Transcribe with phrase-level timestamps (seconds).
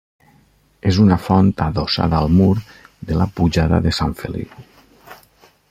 [0.91, 2.49] És una font adossada al mur
[3.11, 4.57] de la pujada de Sant Feliu.